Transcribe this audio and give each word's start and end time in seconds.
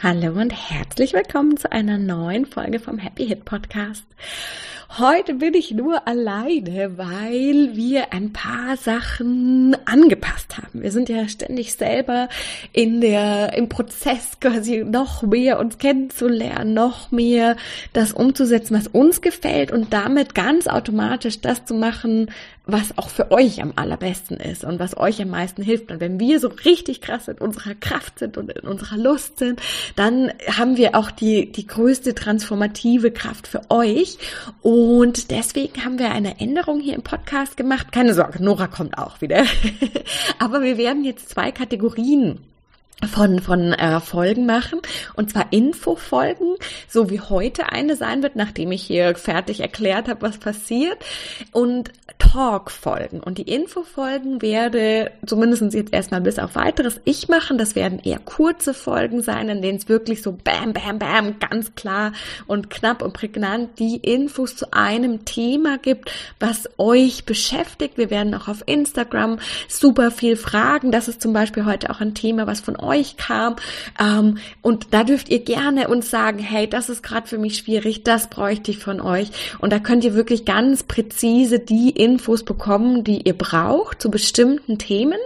Hallo 0.00 0.40
und 0.40 0.52
herzlich 0.52 1.12
willkommen 1.12 1.56
zu 1.56 1.72
einer 1.72 1.98
neuen 1.98 2.46
Folge 2.46 2.78
vom 2.78 2.98
Happy 2.98 3.26
Hit 3.26 3.44
Podcast. 3.44 4.04
Heute 4.96 5.34
bin 5.34 5.54
ich 5.54 5.72
nur 5.72 6.06
alleine, 6.06 6.96
weil 6.96 7.70
wir 7.74 8.12
ein 8.12 8.32
paar 8.32 8.76
Sachen 8.76 9.76
angepasst 9.86 10.56
haben. 10.56 10.82
Wir 10.82 10.92
sind 10.92 11.08
ja 11.08 11.28
ständig 11.28 11.74
selber 11.74 12.28
in 12.72 13.00
der, 13.00 13.54
im 13.54 13.68
Prozess 13.68 14.38
quasi 14.40 14.84
noch 14.84 15.22
mehr 15.22 15.58
uns 15.58 15.78
kennenzulernen, 15.78 16.74
noch 16.74 17.10
mehr 17.10 17.56
das 17.92 18.12
umzusetzen, 18.12 18.76
was 18.76 18.86
uns 18.86 19.20
gefällt 19.20 19.72
und 19.72 19.92
damit 19.92 20.36
ganz 20.36 20.68
automatisch 20.68 21.40
das 21.40 21.64
zu 21.64 21.74
machen, 21.74 22.30
was 22.68 22.96
auch 22.98 23.08
für 23.08 23.30
euch 23.30 23.62
am 23.62 23.72
allerbesten 23.76 24.36
ist 24.36 24.62
und 24.62 24.78
was 24.78 24.96
euch 24.96 25.22
am 25.22 25.30
meisten 25.30 25.62
hilft. 25.62 25.90
Und 25.90 26.00
wenn 26.00 26.20
wir 26.20 26.38
so 26.38 26.48
richtig 26.48 27.00
krass 27.00 27.26
in 27.26 27.38
unserer 27.38 27.74
Kraft 27.74 28.18
sind 28.18 28.36
und 28.36 28.52
in 28.52 28.68
unserer 28.68 28.98
Lust 28.98 29.38
sind, 29.38 29.60
dann 29.96 30.30
haben 30.46 30.76
wir 30.76 30.94
auch 30.94 31.10
die, 31.10 31.50
die 31.50 31.66
größte 31.66 32.14
transformative 32.14 33.10
Kraft 33.10 33.48
für 33.48 33.62
euch. 33.70 34.18
Und 34.60 35.30
deswegen 35.30 35.82
haben 35.82 35.98
wir 35.98 36.10
eine 36.10 36.40
Änderung 36.40 36.80
hier 36.80 36.94
im 36.94 37.02
Podcast 37.02 37.56
gemacht. 37.56 37.90
Keine 37.90 38.12
Sorge, 38.12 38.44
Nora 38.44 38.66
kommt 38.66 38.98
auch 38.98 39.22
wieder. 39.22 39.44
Aber 40.38 40.60
wir 40.60 40.76
werden 40.76 41.04
jetzt 41.04 41.30
zwei 41.30 41.50
Kategorien 41.50 42.38
von, 43.06 43.40
von 43.40 43.72
äh, 43.72 44.00
Folgen 44.00 44.46
machen. 44.46 44.80
Und 45.14 45.30
zwar 45.30 45.52
Infofolgen, 45.52 46.56
so 46.88 47.10
wie 47.10 47.20
heute 47.20 47.70
eine 47.72 47.96
sein 47.96 48.22
wird, 48.22 48.36
nachdem 48.36 48.72
ich 48.72 48.82
hier 48.82 49.14
fertig 49.14 49.60
erklärt 49.60 50.08
habe, 50.08 50.22
was 50.22 50.38
passiert. 50.38 50.98
Und 51.52 51.92
Talk-Folgen. 52.18 53.20
Und 53.20 53.38
die 53.38 53.42
Infofolgen 53.42 54.42
werde 54.42 55.12
zumindest 55.24 55.72
jetzt 55.72 55.92
erstmal 55.92 56.20
bis 56.20 56.38
auf 56.38 56.54
weiteres 56.56 57.00
ich 57.04 57.28
machen. 57.28 57.58
Das 57.58 57.74
werden 57.74 58.00
eher 58.00 58.18
kurze 58.18 58.74
Folgen 58.74 59.22
sein, 59.22 59.48
in 59.48 59.62
denen 59.62 59.78
es 59.78 59.88
wirklich 59.88 60.22
so 60.22 60.32
bam, 60.32 60.72
bam, 60.72 60.98
bam, 60.98 61.38
ganz 61.38 61.74
klar 61.74 62.12
und 62.46 62.70
knapp 62.70 63.02
und 63.02 63.12
prägnant 63.12 63.78
die 63.78 63.96
Infos 63.96 64.56
zu 64.56 64.72
einem 64.72 65.24
Thema 65.24 65.78
gibt, 65.78 66.10
was 66.38 66.68
euch 66.76 67.24
beschäftigt. 67.24 67.96
Wir 67.96 68.10
werden 68.10 68.34
auch 68.34 68.48
auf 68.48 68.62
Instagram 68.66 69.38
super 69.68 70.10
viel 70.10 70.36
fragen. 70.36 70.92
Das 70.92 71.08
ist 71.08 71.22
zum 71.22 71.32
Beispiel 71.32 71.64
heute 71.64 71.90
auch 71.90 72.00
ein 72.00 72.14
Thema, 72.14 72.46
was 72.46 72.60
von 72.60 72.76
euch 72.88 73.16
kam. 73.16 73.56
Ähm, 74.00 74.38
und 74.62 74.88
da 74.90 75.04
dürft 75.04 75.28
ihr 75.28 75.40
gerne 75.40 75.88
uns 75.88 76.10
sagen, 76.10 76.38
hey, 76.38 76.68
das 76.68 76.88
ist 76.88 77.02
gerade 77.02 77.28
für 77.28 77.38
mich 77.38 77.58
schwierig, 77.58 78.02
das 78.02 78.28
bräuchte 78.28 78.70
ich 78.70 78.78
von 78.78 79.00
euch. 79.00 79.30
Und 79.58 79.72
da 79.72 79.78
könnt 79.78 80.04
ihr 80.04 80.14
wirklich 80.14 80.44
ganz 80.44 80.82
präzise 80.82 81.60
die 81.60 81.90
Infos 81.90 82.42
bekommen, 82.42 83.04
die 83.04 83.22
ihr 83.22 83.36
braucht 83.36 84.02
zu 84.02 84.10
bestimmten 84.10 84.78
Themen. 84.78 85.18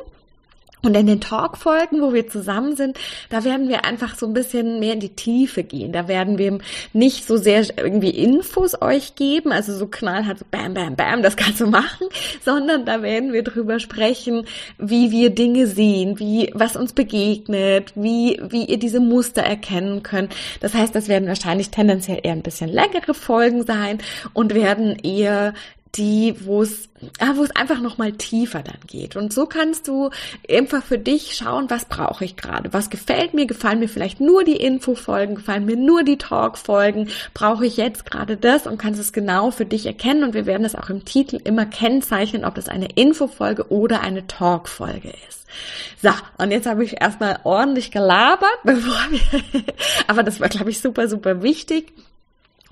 Und 0.84 0.97
in 0.97 1.06
den 1.06 1.20
Talk-Folgen, 1.20 2.00
wo 2.00 2.12
wir 2.12 2.26
zusammen 2.26 2.75
sind, 2.75 2.98
da 3.31 3.44
werden 3.44 3.69
wir 3.69 3.84
einfach 3.84 4.16
so 4.16 4.26
ein 4.26 4.32
bisschen 4.32 4.81
mehr 4.81 4.94
in 4.94 5.00
die 5.00 5.15
Tiefe 5.15 5.62
gehen. 5.62 5.93
Da 5.93 6.09
werden 6.09 6.38
wir 6.38 6.59
nicht 6.93 7.25
so 7.26 7.37
sehr 7.37 7.65
irgendwie 7.78 8.10
Infos 8.10 8.81
euch 8.82 9.15
geben, 9.15 9.53
also 9.53 9.76
so 9.76 9.87
knallhart, 9.87 10.41
so 10.41 10.44
bam, 10.50 10.75
bam, 10.75 10.97
bam, 10.97 11.22
das 11.22 11.37
kannst 11.37 11.60
du 11.60 11.66
machen, 11.69 12.09
sondern 12.44 12.84
da 12.84 13.03
werden 13.03 13.32
wir 13.32 13.44
drüber 13.44 13.78
sprechen, 13.78 14.44
wie 14.78 15.12
wir 15.12 15.31
Dinge 15.31 15.69
sehen, 15.69 16.19
wie, 16.19 16.50
was 16.53 16.75
uns 16.75 16.92
begegnet, 16.92 17.92
wie, 17.94 18.41
wie 18.48 18.65
ihr 18.65 18.78
diese 18.78 18.98
Muster 18.98 19.42
erkennen 19.42 20.03
könnt. 20.03 20.34
Das 20.60 20.75
heißt, 20.75 20.94
das 20.94 21.06
werden 21.06 21.28
wahrscheinlich 21.28 21.71
tendenziell 21.71 22.19
eher 22.22 22.32
ein 22.32 22.42
bisschen 22.42 22.69
längere 22.69 23.15
Folgen 23.15 23.65
sein 23.65 23.98
und 24.32 24.53
werden 24.53 24.97
eher 24.97 25.54
die, 25.97 26.34
wo 26.47 26.62
es, 26.62 26.88
ah, 27.19 27.32
wo 27.34 27.44
es 27.44 27.54
einfach 27.54 27.80
noch 27.80 27.98
mal 27.98 28.12
tiefer 28.12 28.62
dann 28.62 28.80
geht. 28.86 29.14
Und 29.14 29.32
so 29.32 29.44
kannst 29.44 29.88
du 29.88 30.08
einfach 30.50 30.82
für 30.82 30.98
dich 30.98 31.34
schauen, 31.36 31.69
was 31.69 31.84
brauche 31.84 32.25
ich 32.25 32.36
gerade, 32.36 32.72
was 32.72 32.88
gefällt 32.88 33.34
mir, 33.34 33.47
gefallen 33.47 33.78
mir 33.78 33.88
vielleicht 33.88 34.19
nur 34.19 34.42
die 34.42 34.56
Infofolgen, 34.56 35.34
gefallen 35.34 35.66
mir 35.66 35.76
nur 35.76 36.03
die 36.03 36.16
Talkfolgen, 36.16 37.10
brauche 37.34 37.66
ich 37.66 37.76
jetzt 37.76 38.06
gerade 38.06 38.38
das 38.38 38.66
und 38.66 38.78
kannst 38.78 39.00
es 39.00 39.12
genau 39.12 39.50
für 39.50 39.66
dich 39.66 39.84
erkennen. 39.84 40.25
Und 40.25 40.32
wir 40.32 40.47
werden 40.47 40.64
es 40.64 40.75
auch 40.75 40.88
im 40.88 41.04
Titel 41.04 41.38
immer 41.44 41.66
kennzeichnen, 41.66 42.47
ob 42.47 42.54
das 42.54 42.69
eine 42.69 42.88
Infofolge 42.94 43.70
oder 43.70 44.00
eine 44.00 44.26
Talkfolge 44.26 45.12
ist. 45.28 45.47
So, 46.03 46.10
und 46.38 46.53
jetzt 46.53 46.66
habe 46.66 46.84
ich 46.84 47.03
erstmal 47.03 47.41
ordentlich 47.44 47.91
gelabert, 47.91 48.48
bevor 48.64 48.98
wir, 49.10 49.62
aber 50.06 50.22
das 50.22 50.41
war, 50.41 50.48
glaube 50.48 50.70
ich, 50.70 50.80
super, 50.80 51.06
super 51.06 51.42
wichtig 51.42 51.92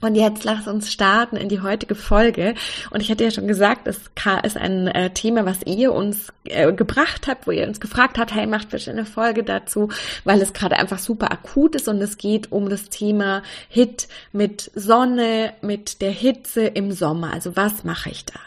und 0.00 0.14
jetzt 0.14 0.44
lass 0.44 0.66
uns 0.66 0.90
starten 0.90 1.36
in 1.36 1.48
die 1.48 1.60
heutige 1.60 1.94
Folge. 1.94 2.54
Und 2.90 3.00
ich 3.00 3.10
hatte 3.10 3.24
ja 3.24 3.30
schon 3.30 3.46
gesagt, 3.46 3.86
es 3.86 3.98
ist 4.44 4.56
ein 4.56 4.88
äh, 4.88 5.10
Thema, 5.10 5.44
was 5.44 5.58
ihr 5.66 5.92
uns 5.92 6.32
äh, 6.44 6.72
gebracht 6.72 7.26
habt, 7.26 7.46
wo 7.46 7.50
ihr 7.50 7.66
uns 7.66 7.80
gefragt 7.80 8.18
habt, 8.18 8.34
hey, 8.34 8.46
macht 8.46 8.70
bitte 8.70 8.90
eine 8.90 9.04
Folge 9.04 9.44
dazu, 9.44 9.90
weil 10.24 10.40
es 10.40 10.52
gerade 10.52 10.76
einfach 10.76 10.98
super 10.98 11.30
akut 11.30 11.74
ist 11.74 11.88
und 11.88 12.00
es 12.00 12.16
geht 12.16 12.50
um 12.50 12.70
das 12.70 12.88
Thema 12.88 13.42
Hit 13.68 14.08
mit 14.32 14.70
Sonne, 14.74 15.52
mit 15.60 16.00
der 16.00 16.12
Hitze 16.12 16.62
im 16.62 16.92
Sommer. 16.92 17.32
Also 17.32 17.56
was 17.56 17.84
mache 17.84 18.10
ich 18.10 18.24
da? 18.24 18.40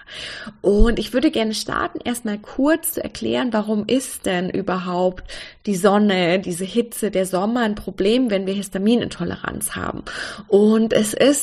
Und 0.61 0.97
ich 0.97 1.13
würde 1.13 1.31
gerne 1.31 1.53
starten, 1.53 1.99
erstmal 2.03 2.39
kurz 2.39 2.93
zu 2.93 3.03
erklären, 3.03 3.53
warum 3.53 3.85
ist 3.85 4.25
denn 4.25 4.49
überhaupt 4.49 5.23
die 5.65 5.75
Sonne, 5.75 6.39
diese 6.39 6.65
Hitze, 6.65 7.11
der 7.11 7.25
Sommer 7.25 7.61
ein 7.61 7.75
Problem, 7.75 8.29
wenn 8.29 8.45
wir 8.45 8.53
Histaminintoleranz 8.53 9.75
haben. 9.75 10.03
Und 10.47 10.93
es 10.93 11.13
ist 11.13 11.42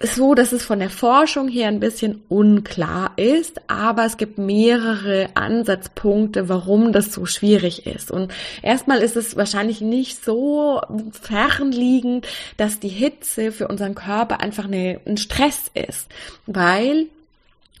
so, 0.00 0.34
dass 0.34 0.52
es 0.52 0.64
von 0.64 0.80
der 0.80 0.90
Forschung 0.90 1.48
her 1.48 1.68
ein 1.68 1.80
bisschen 1.80 2.22
unklar 2.28 3.12
ist, 3.16 3.60
aber 3.68 4.04
es 4.04 4.16
gibt 4.16 4.38
mehrere 4.38 5.28
Ansatzpunkte, 5.34 6.48
warum 6.48 6.92
das 6.92 7.12
so 7.12 7.26
schwierig 7.26 7.86
ist. 7.86 8.10
Und 8.10 8.32
erstmal 8.62 8.98
ist 8.98 9.16
es 9.16 9.36
wahrscheinlich 9.36 9.80
nicht 9.80 10.24
so 10.24 10.80
fernliegend, 11.22 12.26
dass 12.56 12.80
die 12.80 12.88
Hitze 12.88 13.52
für 13.52 13.68
unseren 13.68 13.94
Körper 13.94 14.40
einfach 14.40 14.64
eine, 14.64 15.00
ein 15.06 15.16
Stress 15.16 15.70
ist, 15.74 16.08
weil 16.46 17.06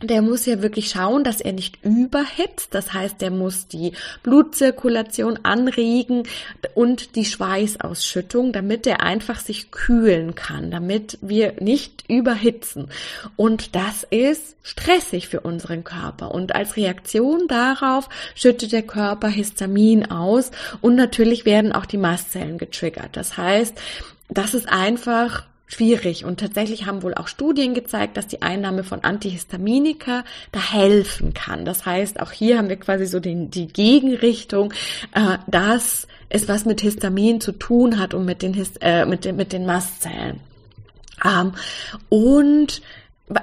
der 0.02 0.22
muss 0.22 0.44
ja 0.44 0.60
wirklich 0.60 0.90
schauen, 0.90 1.24
dass 1.24 1.40
er 1.40 1.52
nicht 1.52 1.78
überhitzt. 1.84 2.74
Das 2.74 2.92
heißt, 2.92 3.20
der 3.20 3.30
muss 3.30 3.68
die 3.68 3.92
Blutzirkulation 4.22 5.38
anregen 5.44 6.24
und 6.74 7.14
die 7.14 7.24
Schweißausschüttung, 7.24 8.52
damit 8.52 8.86
er 8.86 9.02
einfach 9.02 9.38
sich 9.38 9.70
kühlen 9.70 10.34
kann, 10.34 10.70
damit 10.70 11.18
wir 11.22 11.54
nicht 11.60 12.04
überhitzen. 12.08 12.88
Und 13.36 13.76
das 13.76 14.04
ist 14.10 14.56
stressig 14.62 15.28
für 15.28 15.40
unseren 15.40 15.84
Körper. 15.84 16.34
Und 16.34 16.54
als 16.54 16.76
Reaktion 16.76 17.46
darauf 17.46 18.08
schüttet 18.34 18.72
der 18.72 18.82
Körper 18.82 19.28
Histamin 19.28 20.10
aus 20.10 20.50
und 20.80 20.96
natürlich 20.96 21.44
werden 21.44 21.72
auch 21.72 21.86
die 21.86 21.98
Mastzellen 21.98 22.58
getriggert. 22.58 23.16
Das 23.16 23.36
heißt, 23.36 23.78
das 24.28 24.54
ist 24.54 24.68
einfach 24.68 25.44
schwierig. 25.66 26.24
Und 26.24 26.40
tatsächlich 26.40 26.86
haben 26.86 27.02
wohl 27.02 27.14
auch 27.14 27.28
Studien 27.28 27.74
gezeigt, 27.74 28.16
dass 28.16 28.26
die 28.26 28.42
Einnahme 28.42 28.84
von 28.84 29.02
Antihistaminika 29.02 30.24
da 30.52 30.72
helfen 30.72 31.34
kann. 31.34 31.64
Das 31.64 31.86
heißt, 31.86 32.20
auch 32.20 32.32
hier 32.32 32.58
haben 32.58 32.68
wir 32.68 32.76
quasi 32.76 33.06
so 33.06 33.20
den, 33.20 33.50
die 33.50 33.66
Gegenrichtung, 33.68 34.72
äh, 35.14 35.38
dass 35.46 36.06
es 36.28 36.48
was 36.48 36.64
mit 36.64 36.80
Histamin 36.80 37.40
zu 37.40 37.52
tun 37.52 37.98
hat 37.98 38.14
und 38.14 38.24
mit 38.24 38.42
den, 38.42 38.54
Hist 38.54 38.78
äh, 38.80 39.06
mit 39.06 39.24
den, 39.24 39.36
mit 39.36 39.52
den 39.52 39.66
Mastzellen. 39.66 40.40
Ähm, 41.24 41.52
und 42.08 42.82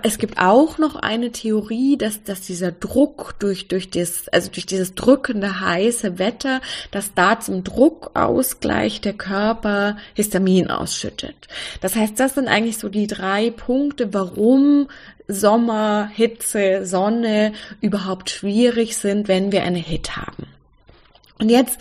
es 0.04 0.20
gibt 0.20 0.38
auch 0.38 0.78
noch 0.78 0.96
eine 0.96 1.32
Theorie, 1.32 1.98
dass, 1.98 2.24
dass 2.24 2.42
dieser 2.42 2.72
Druck 2.72 3.36
durch, 3.40 3.68
durch 3.68 3.90
das, 3.90 4.28
also 4.30 4.52
durch 4.52 4.68
dieses 4.68 4.94
drückende 4.94 5.60
heiße 5.60 6.20
Wetter, 6.20 6.62
dass 6.92 7.16
da 7.16 7.40
zum 7.40 7.64
Druckausgleich 7.64 9.02
der 9.02 9.14
Körper 9.14 9.98
Histamin 10.14 10.70
ausschüttet. 10.70 11.48
Das 11.82 11.96
heißt, 11.96 12.20
das 12.20 12.36
sind 12.36 12.48
eigentlich 12.48 12.78
so 12.78 12.90
die 12.90 13.08
drei 13.08 13.50
Punkte, 13.50 14.14
warum 14.14 14.88
Sommer, 15.28 16.10
Hitze, 16.14 16.86
Sonne 16.86 17.54
überhaupt 17.80 18.30
schwierig 18.30 18.98
sind, 18.98 19.28
wenn 19.28 19.52
wir 19.52 19.64
eine 19.64 19.80
Hit 19.80 20.16
haben. 20.16 20.46
Und 21.42 21.50
jetzt 21.50 21.80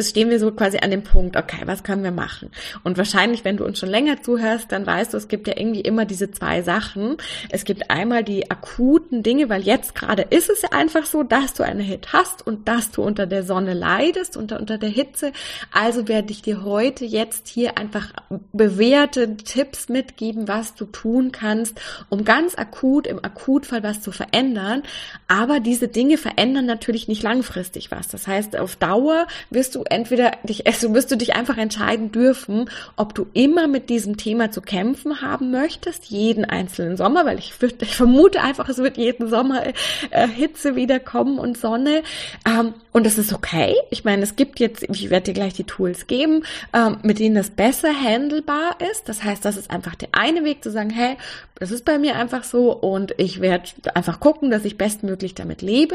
stehen 0.00 0.28
wir 0.28 0.38
so 0.38 0.52
quasi 0.52 0.78
an 0.78 0.90
dem 0.90 1.02
Punkt, 1.02 1.36
okay, 1.36 1.62
was 1.64 1.82
können 1.82 2.04
wir 2.04 2.10
machen? 2.10 2.50
Und 2.84 2.98
wahrscheinlich, 2.98 3.44
wenn 3.44 3.56
du 3.56 3.64
uns 3.64 3.78
schon 3.78 3.88
länger 3.88 4.22
zuhörst, 4.22 4.70
dann 4.70 4.86
weißt 4.86 5.14
du, 5.14 5.16
es 5.16 5.28
gibt 5.28 5.48
ja 5.48 5.54
irgendwie 5.56 5.80
immer 5.80 6.04
diese 6.04 6.30
zwei 6.30 6.60
Sachen. 6.60 7.16
Es 7.48 7.64
gibt 7.64 7.90
einmal 7.90 8.22
die 8.22 8.50
akuten 8.50 9.22
Dinge, 9.22 9.48
weil 9.48 9.62
jetzt 9.62 9.94
gerade 9.94 10.22
ist 10.22 10.50
es 10.50 10.60
ja 10.60 10.72
einfach 10.72 11.06
so, 11.06 11.22
dass 11.22 11.54
du 11.54 11.62
eine 11.62 11.82
Hit 11.82 12.12
hast 12.12 12.46
und 12.46 12.68
dass 12.68 12.90
du 12.90 13.02
unter 13.02 13.26
der 13.26 13.44
Sonne 13.44 13.72
leidest, 13.72 14.36
unter, 14.36 14.60
unter 14.60 14.76
der 14.76 14.90
Hitze. 14.90 15.32
Also 15.72 16.06
werde 16.06 16.32
ich 16.32 16.42
dir 16.42 16.62
heute 16.62 17.06
jetzt 17.06 17.48
hier 17.48 17.78
einfach 17.78 18.12
bewährte 18.52 19.38
Tipps 19.38 19.88
mitgeben, 19.88 20.48
was 20.48 20.74
du 20.74 20.84
tun 20.84 21.32
kannst, 21.32 21.80
um 22.10 22.24
ganz 22.24 22.56
akut 22.56 23.06
im 23.06 23.24
Akutfall 23.24 23.82
was 23.82 24.02
zu 24.02 24.12
verändern. 24.12 24.82
Aber 25.28 25.60
diese 25.60 25.88
Dinge 25.88 26.18
verändern 26.18 26.66
natürlich 26.66 27.08
nicht 27.08 27.22
langfristig 27.22 27.90
was. 27.90 28.08
Das 28.08 28.26
heißt, 28.26 28.54
auf 28.66 28.74
Dauer 28.74 29.28
wirst 29.48 29.76
du 29.76 29.84
entweder 29.84 30.32
dich, 30.42 30.66
also 30.66 30.92
wirst 30.92 31.12
du 31.12 31.16
dich 31.16 31.36
einfach 31.36 31.56
entscheiden 31.56 32.10
dürfen, 32.10 32.68
ob 32.96 33.14
du 33.14 33.28
immer 33.32 33.68
mit 33.68 33.90
diesem 33.90 34.16
Thema 34.16 34.50
zu 34.50 34.60
kämpfen 34.60 35.22
haben 35.22 35.52
möchtest, 35.52 36.06
jeden 36.06 36.44
einzelnen 36.44 36.96
Sommer, 36.96 37.24
weil 37.24 37.38
ich, 37.38 37.52
ich 37.80 37.94
vermute 37.94 38.42
einfach, 38.42 38.68
es 38.68 38.78
wird 38.78 38.96
jeden 38.96 39.28
Sommer 39.28 39.62
äh, 40.10 40.26
Hitze 40.26 40.74
wieder 40.74 40.98
kommen 40.98 41.38
und 41.38 41.56
Sonne. 41.56 42.02
Ähm, 42.44 42.74
und 42.92 43.06
das 43.06 43.18
ist 43.18 43.32
okay. 43.32 43.76
Ich 43.90 44.04
meine, 44.04 44.24
es 44.24 44.34
gibt 44.34 44.58
jetzt, 44.58 44.82
ich 44.82 45.10
werde 45.10 45.26
dir 45.26 45.34
gleich 45.34 45.54
die 45.54 45.64
Tools 45.64 46.08
geben, 46.08 46.42
ähm, 46.72 46.98
mit 47.02 47.20
denen 47.20 47.36
das 47.36 47.50
besser 47.50 47.90
handelbar 47.92 48.78
ist. 48.90 49.08
Das 49.08 49.22
heißt, 49.22 49.44
das 49.44 49.56
ist 49.56 49.70
einfach 49.70 49.94
der 49.94 50.08
eine 50.12 50.42
Weg 50.42 50.64
zu 50.64 50.72
sagen, 50.72 50.90
hey, 50.90 51.16
das 51.54 51.70
ist 51.70 51.84
bei 51.84 51.98
mir 51.98 52.16
einfach 52.16 52.42
so 52.42 52.72
und 52.72 53.14
ich 53.18 53.40
werde 53.40 53.70
einfach 53.94 54.18
gucken, 54.18 54.50
dass 54.50 54.64
ich 54.64 54.76
bestmöglich 54.76 55.34
damit 55.34 55.62
lebe. 55.62 55.94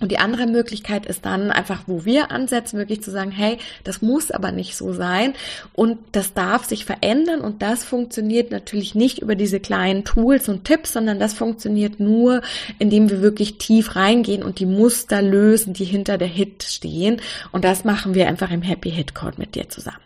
Und 0.00 0.10
die 0.10 0.18
andere 0.18 0.46
Möglichkeit 0.46 1.06
ist 1.06 1.24
dann 1.24 1.50
einfach, 1.50 1.84
wo 1.86 2.04
wir 2.04 2.30
ansetzen, 2.32 2.78
wirklich 2.78 3.02
zu 3.02 3.10
sagen, 3.10 3.30
hey, 3.30 3.58
das 3.84 4.02
muss 4.02 4.30
aber 4.30 4.50
nicht 4.50 4.76
so 4.76 4.92
sein. 4.92 5.34
Und 5.72 5.98
das 6.12 6.34
darf 6.34 6.64
sich 6.64 6.84
verändern. 6.84 7.40
Und 7.40 7.62
das 7.62 7.84
funktioniert 7.84 8.50
natürlich 8.50 8.94
nicht 8.94 9.20
über 9.20 9.36
diese 9.36 9.60
kleinen 9.60 10.04
Tools 10.04 10.48
und 10.48 10.64
Tipps, 10.64 10.92
sondern 10.92 11.20
das 11.20 11.34
funktioniert 11.34 12.00
nur, 12.00 12.42
indem 12.78 13.08
wir 13.08 13.22
wirklich 13.22 13.58
tief 13.58 13.94
reingehen 13.94 14.42
und 14.42 14.58
die 14.58 14.66
Muster 14.66 15.22
lösen, 15.22 15.74
die 15.74 15.84
hinter 15.84 16.18
der 16.18 16.28
Hit 16.28 16.64
stehen. 16.64 17.20
Und 17.52 17.64
das 17.64 17.84
machen 17.84 18.14
wir 18.14 18.26
einfach 18.26 18.50
im 18.50 18.62
Happy 18.62 18.90
Hit 18.90 19.14
Code 19.14 19.36
mit 19.38 19.54
dir 19.54 19.68
zusammen. 19.68 19.98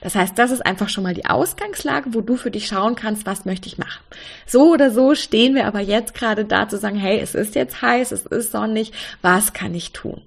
Das 0.00 0.14
heißt, 0.14 0.38
das 0.38 0.50
ist 0.50 0.64
einfach 0.64 0.88
schon 0.88 1.04
mal 1.04 1.14
die 1.14 1.26
Ausgangslage, 1.26 2.14
wo 2.14 2.20
du 2.20 2.36
für 2.36 2.50
dich 2.50 2.66
schauen 2.66 2.94
kannst, 2.94 3.26
was 3.26 3.44
möchte 3.44 3.68
ich 3.68 3.78
machen. 3.78 4.02
So 4.46 4.72
oder 4.72 4.90
so 4.90 5.14
stehen 5.14 5.54
wir 5.54 5.66
aber 5.66 5.80
jetzt 5.80 6.14
gerade 6.14 6.44
da 6.44 6.68
zu 6.68 6.78
sagen, 6.78 6.96
hey, 6.96 7.18
es 7.20 7.34
ist 7.34 7.54
jetzt 7.54 7.82
heiß, 7.82 8.12
es 8.12 8.26
ist 8.26 8.52
sonnig, 8.52 8.92
was 9.22 9.52
kann 9.52 9.74
ich 9.74 9.92
tun? 9.92 10.22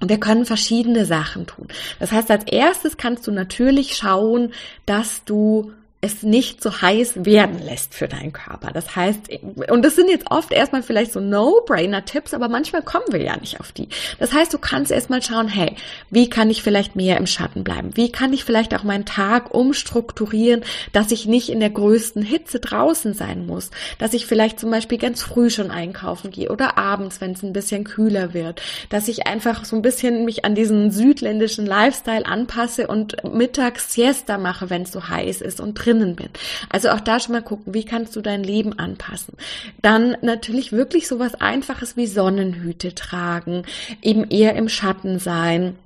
Und 0.00 0.08
wir 0.08 0.18
können 0.18 0.44
verschiedene 0.44 1.06
Sachen 1.06 1.46
tun. 1.46 1.68
Das 1.98 2.12
heißt, 2.12 2.30
als 2.30 2.44
erstes 2.44 2.96
kannst 2.96 3.26
du 3.26 3.32
natürlich 3.32 3.96
schauen, 3.96 4.52
dass 4.86 5.24
du 5.24 5.72
es 6.04 6.22
nicht 6.22 6.62
so 6.62 6.82
heiß 6.82 7.24
werden 7.24 7.58
lässt 7.64 7.94
für 7.94 8.08
deinen 8.08 8.32
Körper. 8.32 8.72
Das 8.72 8.94
heißt, 8.94 9.30
und 9.70 9.82
das 9.82 9.96
sind 9.96 10.10
jetzt 10.10 10.30
oft 10.30 10.52
erstmal 10.52 10.82
vielleicht 10.82 11.12
so 11.12 11.20
No-Brainer-Tipps, 11.20 12.34
aber 12.34 12.48
manchmal 12.48 12.82
kommen 12.82 13.06
wir 13.10 13.22
ja 13.22 13.36
nicht 13.38 13.58
auf 13.58 13.72
die. 13.72 13.88
Das 14.18 14.32
heißt, 14.32 14.52
du 14.52 14.58
kannst 14.58 14.92
erstmal 14.92 15.22
schauen, 15.22 15.48
hey, 15.48 15.76
wie 16.10 16.28
kann 16.28 16.50
ich 16.50 16.62
vielleicht 16.62 16.94
mehr 16.94 17.16
im 17.16 17.26
Schatten 17.26 17.64
bleiben? 17.64 17.96
Wie 17.96 18.12
kann 18.12 18.34
ich 18.34 18.44
vielleicht 18.44 18.74
auch 18.74 18.82
meinen 18.82 19.06
Tag 19.06 19.54
umstrukturieren, 19.54 20.62
dass 20.92 21.10
ich 21.10 21.26
nicht 21.26 21.48
in 21.48 21.60
der 21.60 21.70
größten 21.70 22.22
Hitze 22.22 22.60
draußen 22.60 23.14
sein 23.14 23.46
muss? 23.46 23.70
Dass 23.98 24.12
ich 24.12 24.26
vielleicht 24.26 24.60
zum 24.60 24.70
Beispiel 24.70 24.98
ganz 24.98 25.22
früh 25.22 25.48
schon 25.48 25.70
einkaufen 25.70 26.30
gehe 26.30 26.50
oder 26.50 26.76
abends, 26.76 27.22
wenn 27.22 27.32
es 27.32 27.42
ein 27.42 27.54
bisschen 27.54 27.84
kühler 27.84 28.34
wird. 28.34 28.60
Dass 28.90 29.08
ich 29.08 29.26
einfach 29.26 29.64
so 29.64 29.74
ein 29.74 29.82
bisschen 29.82 30.26
mich 30.26 30.44
an 30.44 30.54
diesen 30.54 30.90
südländischen 30.90 31.64
Lifestyle 31.64 32.26
anpasse 32.26 32.88
und 32.88 33.16
mittags 33.24 33.94
Siesta 33.94 34.36
mache, 34.36 34.68
wenn 34.68 34.82
es 34.82 34.92
so 34.92 35.08
heiß 35.08 35.40
ist 35.40 35.60
und 35.60 35.74
drin 35.74 35.93
drinnen 35.94 36.16
bin. 36.16 36.28
Also 36.68 36.90
auch 36.90 37.00
da 37.00 37.20
schon 37.20 37.32
mal 37.32 37.42
gucken, 37.42 37.74
wie 37.74 37.84
kannst 37.84 38.14
du 38.16 38.20
dein 38.20 38.44
Leben 38.44 38.78
anpassen. 38.78 39.34
Dann 39.82 40.16
natürlich 40.22 40.72
wirklich 40.72 41.08
sowas 41.08 41.34
Einfaches 41.34 41.96
wie 41.96 42.06
Sonnenhüte 42.06 42.94
tragen, 42.94 43.64
eben 44.02 44.24
eher 44.30 44.54
im 44.56 44.68
Schatten 44.68 45.18
sein 45.18 45.76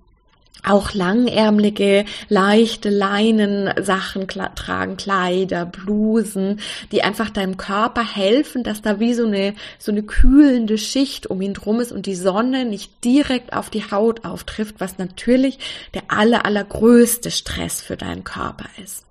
auch 0.66 0.92
langärmelige, 0.92 2.04
leichte 2.28 2.90
Leinensachen 2.90 4.26
tragen, 4.26 4.96
Kleider, 4.96 5.64
Blusen, 5.64 6.58
die 6.90 7.04
einfach 7.04 7.30
deinem 7.30 7.56
Körper 7.56 8.02
helfen, 8.02 8.64
dass 8.64 8.82
da 8.82 8.98
wie 8.98 9.14
so 9.14 9.24
eine, 9.24 9.54
so 9.78 9.92
eine 9.92 10.02
kühlende 10.02 10.76
Schicht 10.76 11.28
um 11.28 11.40
ihn 11.42 11.54
drum 11.54 11.78
ist 11.78 11.92
und 11.92 12.06
die 12.06 12.16
Sonne 12.16 12.64
nicht 12.64 13.04
direkt 13.04 13.52
auf 13.52 13.70
die 13.70 13.88
Haut 13.88 14.24
auftrifft, 14.24 14.74
was 14.78 14.98
natürlich 14.98 15.60
der 15.94 16.02
aller, 16.08 16.44
allergrößte 16.44 17.30
Stress 17.30 17.80
für 17.80 17.96
deinen 17.96 18.24
Körper 18.24 18.68
ist. 18.82 19.07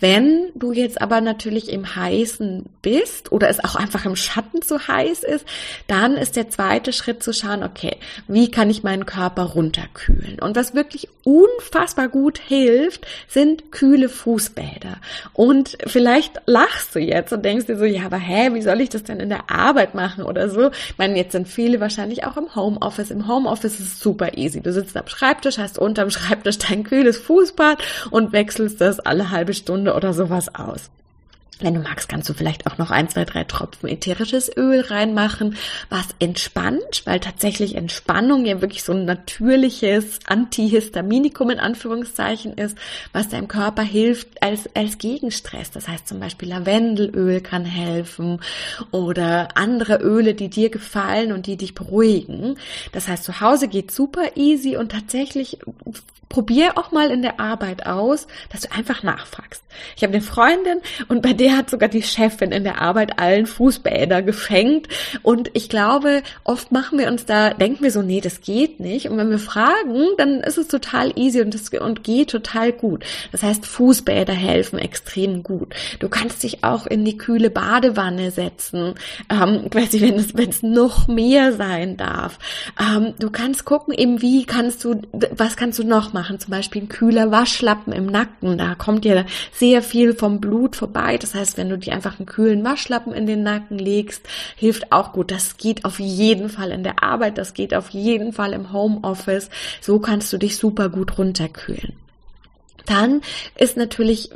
Wenn 0.00 0.50
du 0.54 0.72
jetzt 0.72 1.00
aber 1.00 1.20
natürlich 1.20 1.70
im 1.70 1.96
Heißen 1.96 2.66
bist 2.82 3.32
oder 3.32 3.48
es 3.48 3.62
auch 3.62 3.74
einfach 3.74 4.04
im 4.04 4.16
Schatten 4.16 4.62
zu 4.62 4.86
heiß 4.86 5.22
ist, 5.22 5.46
dann 5.86 6.16
ist 6.16 6.36
der 6.36 6.50
zweite 6.50 6.92
Schritt 6.92 7.22
zu 7.22 7.32
schauen, 7.32 7.62
okay, 7.62 7.96
wie 8.28 8.50
kann 8.50 8.70
ich 8.70 8.82
meinen 8.82 9.06
Körper 9.06 9.42
runterkühlen? 9.42 10.38
Und 10.40 10.56
was 10.56 10.74
wirklich 10.74 11.08
unfassbar 11.24 12.08
gut 12.08 12.38
hilft, 12.38 13.06
sind 13.28 13.72
kühle 13.72 14.08
Fußbäder. 14.08 14.98
Und 15.32 15.78
vielleicht 15.86 16.42
lachst 16.46 16.94
du 16.94 17.00
jetzt 17.00 17.32
und 17.32 17.44
denkst 17.44 17.66
dir 17.66 17.78
so, 17.78 17.84
ja, 17.84 18.04
aber 18.06 18.18
hä, 18.18 18.50
wie 18.52 18.62
soll 18.62 18.80
ich 18.80 18.90
das 18.90 19.04
denn 19.04 19.20
in 19.20 19.30
der 19.30 19.50
Arbeit 19.50 19.94
machen 19.94 20.24
oder 20.24 20.48
so? 20.50 20.70
Ich 20.70 20.98
meine, 20.98 21.16
jetzt 21.16 21.32
sind 21.32 21.48
viele 21.48 21.80
wahrscheinlich 21.80 22.24
auch 22.24 22.36
im 22.36 22.54
Homeoffice. 22.54 23.10
Im 23.10 23.26
Homeoffice 23.26 23.80
ist 23.80 23.80
es 23.80 24.00
super 24.00 24.36
easy. 24.36 24.60
Du 24.60 24.72
sitzt 24.72 24.96
am 24.96 25.06
Schreibtisch, 25.06 25.58
hast 25.58 25.78
unterm 25.78 26.10
Schreibtisch 26.10 26.58
dein 26.58 26.84
kühles 26.84 27.18
Fußbad 27.18 27.82
und 28.10 28.32
wechselst 28.32 28.80
das 28.80 29.00
alle 29.00 29.30
halbe 29.44 29.52
Stunde 29.52 29.92
oder 29.94 30.14
sowas 30.14 30.54
aus. 30.54 30.90
Wenn 31.64 31.72
du 31.72 31.80
magst, 31.80 32.10
kannst 32.10 32.28
du 32.28 32.34
vielleicht 32.34 32.66
auch 32.66 32.76
noch 32.76 32.90
ein, 32.90 33.08
zwei, 33.08 33.24
drei 33.24 33.44
Tropfen 33.44 33.88
ätherisches 33.88 34.54
Öl 34.54 34.82
reinmachen, 34.82 35.56
was 35.88 36.08
entspannt, 36.18 37.00
weil 37.06 37.20
tatsächlich 37.20 37.74
Entspannung 37.74 38.44
ja 38.44 38.60
wirklich 38.60 38.82
so 38.82 38.92
ein 38.92 39.06
natürliches 39.06 40.18
Antihistaminikum 40.26 41.48
in 41.48 41.58
Anführungszeichen 41.58 42.52
ist, 42.52 42.76
was 43.14 43.30
deinem 43.30 43.48
Körper 43.48 43.80
hilft 43.80 44.42
als, 44.42 44.68
als 44.74 44.98
Gegenstress. 44.98 45.70
Das 45.70 45.88
heißt 45.88 46.06
zum 46.06 46.20
Beispiel 46.20 46.50
Lavendelöl 46.50 47.40
kann 47.40 47.64
helfen 47.64 48.42
oder 48.90 49.48
andere 49.54 50.02
Öle, 50.02 50.34
die 50.34 50.50
dir 50.50 50.68
gefallen 50.68 51.32
und 51.32 51.46
die 51.46 51.56
dich 51.56 51.74
beruhigen. 51.74 52.58
Das 52.92 53.08
heißt, 53.08 53.24
zu 53.24 53.40
Hause 53.40 53.68
geht 53.68 53.90
super 53.90 54.36
easy 54.36 54.76
und 54.76 54.92
tatsächlich 54.92 55.60
probier 56.34 56.76
auch 56.76 56.90
mal 56.90 57.12
in 57.12 57.22
der 57.22 57.38
Arbeit 57.38 57.86
aus, 57.86 58.26
dass 58.50 58.62
du 58.62 58.72
einfach 58.72 59.04
nachfragst. 59.04 59.62
Ich 59.96 60.02
habe 60.02 60.12
eine 60.12 60.22
Freundin 60.22 60.80
und 61.06 61.22
bei 61.22 61.32
der 61.32 61.53
hat 61.56 61.70
sogar 61.70 61.88
die 61.88 62.02
Chefin 62.02 62.52
in 62.52 62.64
der 62.64 62.80
Arbeit 62.80 63.18
allen 63.18 63.46
Fußbäder 63.46 64.22
gefängt 64.22 64.88
und 65.22 65.50
ich 65.54 65.68
glaube, 65.68 66.22
oft 66.44 66.72
machen 66.72 66.98
wir 66.98 67.08
uns 67.08 67.24
da, 67.24 67.50
denken 67.50 67.82
wir 67.82 67.90
so, 67.90 68.02
nee, 68.02 68.20
das 68.20 68.40
geht 68.40 68.80
nicht 68.80 69.08
und 69.08 69.16
wenn 69.16 69.30
wir 69.30 69.38
fragen, 69.38 70.08
dann 70.18 70.40
ist 70.40 70.58
es 70.58 70.68
total 70.68 71.12
easy 71.18 71.40
und, 71.40 71.54
das, 71.54 71.68
und 71.68 72.04
geht 72.04 72.30
total 72.30 72.72
gut. 72.72 73.04
Das 73.32 73.42
heißt, 73.42 73.66
Fußbäder 73.66 74.32
helfen 74.32 74.78
extrem 74.78 75.42
gut. 75.42 75.74
Du 76.00 76.08
kannst 76.08 76.42
dich 76.42 76.64
auch 76.64 76.86
in 76.86 77.04
die 77.04 77.16
kühle 77.16 77.50
Badewanne 77.50 78.30
setzen, 78.30 78.94
ähm, 79.30 79.68
weiß 79.70 80.00
wenn 80.00 80.14
es, 80.14 80.36
wenn 80.36 80.50
es 80.50 80.62
noch 80.62 81.08
mehr 81.08 81.52
sein 81.52 81.96
darf. 81.96 82.38
Ähm, 82.80 83.14
du 83.18 83.30
kannst 83.30 83.64
gucken, 83.64 83.94
eben 83.94 84.20
wie 84.20 84.44
kannst 84.44 84.84
du, 84.84 85.00
was 85.12 85.56
kannst 85.56 85.78
du 85.78 85.84
noch 85.84 86.12
machen? 86.12 86.24
machen, 86.24 86.40
zum 86.40 86.50
Beispiel 86.50 86.82
ein 86.82 86.88
kühler 86.88 87.30
Waschlappen 87.30 87.92
im 87.92 88.06
Nacken. 88.06 88.58
Da 88.58 88.74
kommt 88.74 89.04
dir 89.04 89.26
sehr 89.52 89.82
viel 89.82 90.14
vom 90.14 90.40
Blut 90.40 90.76
vorbei. 90.76 91.18
Das 91.18 91.33
heißt, 91.34 91.56
wenn 91.56 91.68
du 91.68 91.78
dir 91.78 91.92
einfach 91.92 92.18
einen 92.18 92.26
kühlen 92.26 92.64
Waschlappen 92.64 93.12
in 93.12 93.26
den 93.26 93.42
Nacken 93.42 93.78
legst, 93.78 94.26
hilft 94.56 94.92
auch 94.92 95.12
gut. 95.12 95.30
Das 95.30 95.56
geht 95.56 95.84
auf 95.84 95.98
jeden 95.98 96.48
Fall 96.48 96.70
in 96.70 96.84
der 96.84 97.02
Arbeit, 97.02 97.38
das 97.38 97.54
geht 97.54 97.74
auf 97.74 97.90
jeden 97.90 98.32
Fall 98.32 98.52
im 98.52 98.72
Homeoffice. 98.72 99.50
So 99.80 99.98
kannst 99.98 100.32
du 100.32 100.38
dich 100.38 100.56
super 100.56 100.88
gut 100.88 101.18
runterkühlen. 101.18 102.03
Dann 102.86 103.22
ist 103.56 103.76
natürlich 103.76 104.30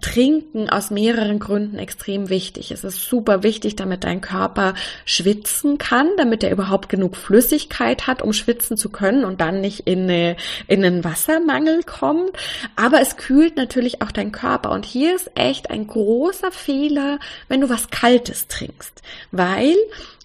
Trinken 0.00 0.70
aus 0.70 0.90
mehreren 0.90 1.38
Gründen 1.38 1.78
extrem 1.78 2.28
wichtig. 2.28 2.70
Es 2.70 2.84
ist 2.84 3.08
super 3.08 3.42
wichtig, 3.42 3.76
damit 3.76 4.04
dein 4.04 4.20
Körper 4.20 4.74
schwitzen 5.04 5.78
kann, 5.78 6.08
damit 6.16 6.42
er 6.42 6.50
überhaupt 6.50 6.88
genug 6.88 7.16
Flüssigkeit 7.16 8.06
hat, 8.06 8.22
um 8.22 8.32
schwitzen 8.32 8.76
zu 8.76 8.88
können 8.88 9.24
und 9.24 9.40
dann 9.40 9.60
nicht 9.60 9.80
in, 9.80 10.02
eine, 10.04 10.36
in 10.66 10.84
einen 10.84 11.04
Wassermangel 11.04 11.82
kommt. 11.82 12.30
Aber 12.76 13.00
es 13.00 13.16
kühlt 13.16 13.56
natürlich 13.56 14.02
auch 14.02 14.12
dein 14.12 14.32
Körper. 14.32 14.70
Und 14.70 14.84
hier 14.84 15.14
ist 15.14 15.30
echt 15.34 15.70
ein 15.70 15.86
großer 15.86 16.52
Fehler, 16.52 17.18
wenn 17.48 17.60
du 17.60 17.68
was 17.68 17.90
Kaltes 17.90 18.48
trinkst. 18.48 19.02
Weil 19.30 19.76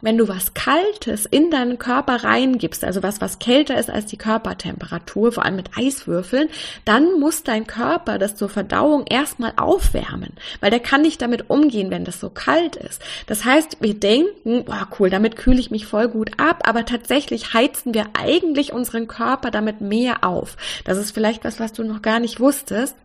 wenn 0.05 0.19
du 0.19 0.27
was 0.27 0.53
Kaltes 0.53 1.25
in 1.25 1.49
deinen 1.49 1.79
Körper 1.79 2.23
reingibst, 2.23 2.83
also 2.83 3.01
was, 3.01 3.21
was 3.21 3.39
kälter 3.39 3.75
ist 3.75 3.89
als 3.89 4.05
die 4.05 4.17
Körpertemperatur, 4.17 5.31
vor 5.31 5.43
allem 5.43 5.55
mit 5.55 5.71
Eiswürfeln, 5.75 6.47
dann 6.85 7.19
muss 7.19 7.41
dein 7.41 7.65
Körper 7.65 8.19
das 8.19 8.35
zur 8.35 8.47
Verdauung 8.47 9.07
erstmal 9.07 9.53
aufwärmen, 9.57 10.33
weil 10.59 10.69
der 10.69 10.79
kann 10.79 11.01
nicht 11.01 11.23
damit 11.23 11.49
umgehen, 11.49 11.89
wenn 11.89 12.05
das 12.05 12.19
so 12.19 12.29
kalt 12.29 12.75
ist. 12.75 13.01
Das 13.25 13.45
heißt, 13.45 13.77
wir 13.79 13.95
denken, 13.95 14.65
boah, 14.65 14.87
cool, 14.99 15.09
damit 15.09 15.37
kühle 15.37 15.59
ich 15.59 15.71
mich 15.71 15.87
voll 15.87 16.07
gut 16.07 16.33
ab, 16.37 16.61
aber 16.65 16.85
tatsächlich 16.85 17.55
heizen 17.55 17.95
wir 17.95 18.05
eigentlich 18.13 18.73
unseren 18.73 19.07
Körper 19.07 19.49
damit 19.49 19.81
mehr 19.81 20.23
auf. 20.23 20.55
Das 20.83 20.99
ist 20.99 21.11
vielleicht 21.11 21.43
was, 21.43 21.59
was 21.59 21.73
du 21.73 21.83
noch 21.83 22.03
gar 22.03 22.19
nicht 22.19 22.39
wusstest. 22.39 22.95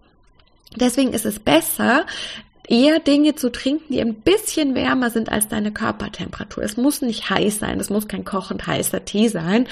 Deswegen 0.77 1.15
ist 1.15 1.25
es 1.25 1.39
besser, 1.39 2.05
eher 2.71 3.01
Dinge 3.01 3.35
zu 3.35 3.51
trinken, 3.51 3.93
die 3.93 4.01
ein 4.01 4.15
bisschen 4.15 4.77
wärmer 4.77 5.11
sind 5.11 5.31
als 5.31 5.49
deine 5.49 5.73
Körpertemperatur. 5.73 6.63
Es 6.63 6.77
muss 6.77 7.03
nicht 7.03 7.29
heiß 7.29 7.59
sein, 7.59 7.81
es 7.81 7.91
muss 7.91 8.07
kein 8.07 8.25
kochend 8.25 8.67
heißer 8.67 9.05
Tee 9.05 9.29
sein. 9.29 9.67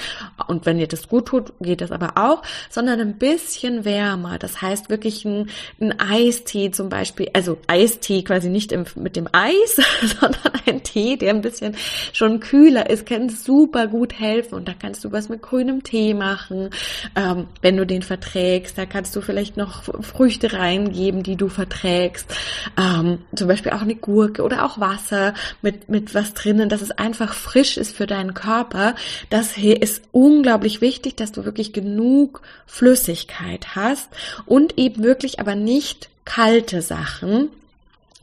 Und 0.47 0.65
wenn 0.65 0.77
dir 0.77 0.87
das 0.87 1.07
gut 1.07 1.27
tut, 1.27 1.53
geht 1.61 1.79
das 1.79 1.91
aber 1.91 2.17
auch, 2.17 2.43
sondern 2.69 2.99
ein 2.99 3.17
bisschen 3.17 3.85
wärmer. 3.85 4.37
Das 4.37 4.61
heißt 4.61 4.89
wirklich 4.89 5.23
ein, 5.23 5.49
ein 5.79 5.97
Eistee 5.97 6.71
zum 6.71 6.89
Beispiel, 6.89 7.29
also 7.33 7.57
Eistee 7.67 8.23
quasi 8.23 8.49
nicht 8.49 8.73
im, 8.73 8.83
mit 8.95 9.15
dem 9.15 9.29
Eis, 9.31 9.79
sondern 10.19 10.51
ein 10.65 10.83
Tee, 10.83 11.15
der 11.15 11.33
ein 11.33 11.41
bisschen 11.41 11.77
schon 12.11 12.41
kühler 12.41 12.89
ist, 12.89 13.05
kann 13.05 13.29
super 13.29 13.87
gut 13.87 14.19
helfen. 14.19 14.55
Und 14.55 14.67
da 14.67 14.73
kannst 14.77 15.05
du 15.05 15.11
was 15.13 15.29
mit 15.29 15.41
grünem 15.41 15.83
Tee 15.83 16.13
machen, 16.13 16.69
ähm, 17.15 17.47
wenn 17.61 17.77
du 17.77 17.85
den 17.85 18.01
verträgst. 18.01 18.77
Da 18.77 18.85
kannst 18.85 19.15
du 19.15 19.21
vielleicht 19.21 19.55
noch 19.55 19.83
Früchte 20.03 20.51
reingeben, 20.51 21.23
die 21.23 21.37
du 21.37 21.47
verträgst. 21.47 22.35
Ähm, 22.77 22.88
ähm, 22.89 23.19
zum 23.35 23.47
Beispiel 23.47 23.71
auch 23.71 23.81
eine 23.81 23.95
Gurke 23.95 24.43
oder 24.43 24.65
auch 24.65 24.79
Wasser 24.79 25.33
mit, 25.61 25.89
mit 25.89 26.13
was 26.15 26.33
drinnen, 26.33 26.69
dass 26.69 26.81
es 26.81 26.91
einfach 26.91 27.33
frisch 27.33 27.77
ist 27.77 27.95
für 27.95 28.07
deinen 28.07 28.33
Körper. 28.33 28.95
Das 29.29 29.53
hier 29.53 29.81
ist 29.81 30.01
unglaublich 30.11 30.81
wichtig, 30.81 31.15
dass 31.15 31.31
du 31.31 31.45
wirklich 31.45 31.73
genug 31.73 32.41
Flüssigkeit 32.65 33.75
hast 33.75 34.09
und 34.45 34.77
eben 34.77 35.03
wirklich 35.03 35.39
aber 35.39 35.55
nicht 35.55 36.09
kalte 36.25 36.81
Sachen, 36.81 37.49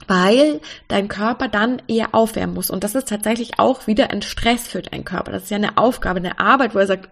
weil 0.09 0.61
dein 0.89 1.09
Körper 1.09 1.49
dann 1.49 1.83
eher 1.89 2.15
aufwärmen 2.15 2.55
muss. 2.55 2.71
Und 2.71 2.85
das 2.85 2.95
ist 2.95 3.09
tatsächlich 3.09 3.59
auch 3.59 3.87
wieder 3.87 4.11
ein 4.11 4.23
Stress 4.23 4.69
für 4.69 4.83
deinen 4.83 5.05
Körper. 5.05 5.33
Das 5.33 5.45
ist 5.45 5.51
ja 5.51 5.57
eine 5.57 5.79
Aufgabe, 5.79 6.19
eine 6.19 6.39
Arbeit, 6.39 6.75
wo 6.75 6.79
er 6.79 6.87
sagt, 6.87 7.09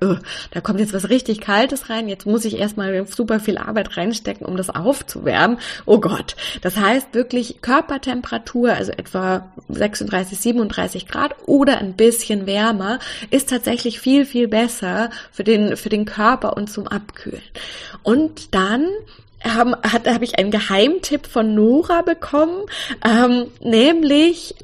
da 0.51 0.61
kommt 0.61 0.81
jetzt 0.81 0.93
was 0.93 1.09
richtig 1.09 1.41
Kaltes 1.41 1.91
rein, 1.91 2.09
jetzt 2.09 2.27
muss 2.27 2.45
ich 2.45 2.59
erstmal 2.59 3.07
super 3.07 3.41
viel 3.41 3.59
Arbeit 3.59 3.97
reinstecken, 3.97 4.47
um 4.47 4.57
das 4.57 4.71
aufzuwärmen. 4.71 5.59
Oh 5.87 5.99
Gott. 5.99 6.37
Das 6.63 6.77
heißt 6.77 7.15
wirklich 7.15 7.63
Körpertemperatur, 7.63 8.73
also 8.73 8.93
etwa 8.93 9.49
36, 9.69 10.39
37 10.39 11.09
Grad 11.09 11.35
oder 11.47 11.79
ein 11.79 11.95
bisschen 11.95 12.47
wärmer, 12.47 12.99
ist 13.31 13.49
tatsächlich 13.51 14.01
viel, 14.01 14.25
viel 14.25 14.49
besser 14.49 15.11
für 15.33 15.45
den, 15.45 15.77
für 15.77 15.89
den 15.89 16.05
Körper 16.05 16.57
und 16.57 16.71
zum 16.71 16.87
Abkühlen. 16.87 17.43
Und 18.03 18.55
dann 18.55 18.89
haben, 19.45 19.75
hat, 19.77 20.09
habe 20.09 20.25
ich 20.25 20.39
einen 20.39 20.51
Geheimtipp 20.51 21.27
von 21.27 21.55
Nora 21.55 22.03
bekommen, 22.03 22.65
ähm, 23.05 23.47
nämlich 23.61 24.55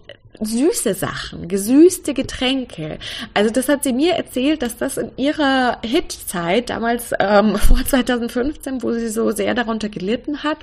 süße 0.40 0.94
Sachen, 0.94 1.48
gesüßte 1.48 2.14
Getränke. 2.14 2.98
Also 3.34 3.50
das 3.50 3.68
hat 3.68 3.84
sie 3.84 3.92
mir 3.92 4.14
erzählt, 4.14 4.62
dass 4.62 4.76
das 4.76 4.96
in 4.96 5.10
ihrer 5.16 5.78
Hitzeit, 5.84 6.70
damals 6.70 7.12
ähm, 7.18 7.56
vor 7.58 7.84
2015, 7.84 8.82
wo 8.82 8.92
sie 8.92 9.08
so 9.08 9.30
sehr 9.30 9.54
darunter 9.54 9.88
gelitten 9.88 10.42
hat, 10.42 10.58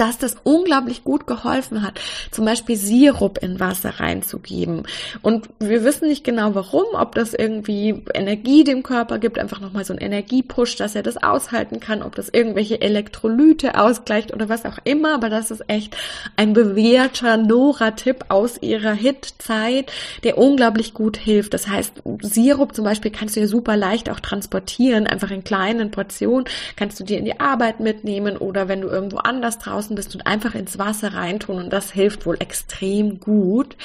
dass 0.00 0.16
das 0.16 0.36
unglaublich 0.44 1.04
gut 1.04 1.26
geholfen 1.26 1.82
hat, 1.82 2.00
zum 2.30 2.46
Beispiel 2.46 2.76
Sirup 2.76 3.38
in 3.42 3.60
Wasser 3.60 4.00
reinzugeben. 4.00 4.84
Und 5.20 5.50
wir 5.58 5.84
wissen 5.84 6.08
nicht 6.08 6.24
genau 6.24 6.54
warum, 6.54 6.86
ob 6.94 7.14
das 7.14 7.34
irgendwie 7.34 8.02
Energie 8.14 8.64
dem 8.64 8.82
Körper 8.82 9.18
gibt, 9.18 9.38
einfach 9.38 9.60
nochmal 9.60 9.84
so 9.84 9.92
ein 9.92 9.98
Energiepush, 9.98 10.76
dass 10.76 10.94
er 10.94 11.02
das 11.02 11.22
aushalten 11.22 11.80
kann, 11.80 12.02
ob 12.02 12.14
das 12.14 12.30
irgendwelche 12.30 12.80
Elektrolyte 12.80 13.78
ausgleicht 13.78 14.32
oder 14.32 14.48
was 14.48 14.64
auch 14.64 14.78
immer, 14.84 15.12
aber 15.12 15.28
das 15.28 15.50
ist 15.50 15.68
echt 15.68 15.94
ein 16.36 16.54
bewährter 16.54 17.36
Nora-Tipp 17.36 18.24
aus 18.30 18.56
ihrer 18.62 18.94
Hit-Zeit, 18.94 19.92
der 20.24 20.38
unglaublich 20.38 20.94
gut 20.94 21.18
hilft. 21.18 21.52
Das 21.52 21.68
heißt, 21.68 22.02
Sirup 22.22 22.74
zum 22.74 22.86
Beispiel 22.86 23.10
kannst 23.10 23.36
du 23.36 23.40
ja 23.40 23.46
super 23.46 23.76
leicht 23.76 24.08
auch 24.08 24.20
transportieren, 24.20 25.06
einfach 25.06 25.30
in 25.30 25.44
kleinen 25.44 25.90
Portionen, 25.90 26.46
kannst 26.76 26.98
du 26.98 27.04
dir 27.04 27.18
in 27.18 27.26
die 27.26 27.38
Arbeit 27.38 27.80
mitnehmen 27.80 28.38
oder 28.38 28.66
wenn 28.66 28.80
du 28.80 28.88
irgendwo 28.88 29.18
anders 29.18 29.58
draußen 29.58 29.89
draußen 29.90 29.94
bist 29.94 30.14
und 30.14 30.26
einfach 30.26 30.54
ins 30.54 30.78
Wasser 30.78 31.14
reintun 31.14 31.56
und 31.56 31.72
das 31.72 31.92
hilft 31.92 32.26
wohl 32.26 32.36
extrem 32.38 33.20
gut. 33.20 33.76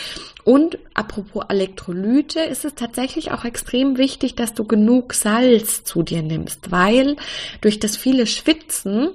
Und 0.44 0.78
apropos 0.94 1.46
Elektrolyte, 1.50 2.40
ist 2.40 2.66
es 2.66 2.76
tatsächlich 2.76 3.32
auch 3.32 3.46
extrem 3.46 3.98
wichtig, 3.98 4.36
dass 4.36 4.54
du 4.54 4.64
genug 4.64 5.14
Salz 5.14 5.84
zu 5.84 6.04
dir 6.04 6.22
nimmst, 6.22 6.72
weil 6.72 7.18
durch 7.62 7.80
das 7.80 7.98
viele 7.98 8.28
Schwitzen 8.28 9.10